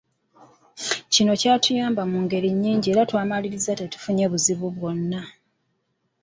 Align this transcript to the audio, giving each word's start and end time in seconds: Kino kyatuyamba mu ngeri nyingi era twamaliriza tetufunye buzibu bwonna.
Kino 1.13 1.31
kyatuyamba 1.41 2.01
mu 2.11 2.17
ngeri 2.25 2.49
nyingi 2.63 2.87
era 2.93 3.03
twamaliriza 3.09 3.71
tetufunye 3.79 4.25
buzibu 4.31 4.67
bwonna. 4.75 5.21